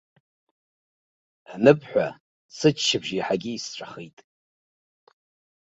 Аныбҳәа, 1.53 2.07
сыччаԥшь 2.55 3.11
иаҳагьы 3.15 3.51
исҵәахит. 3.55 4.17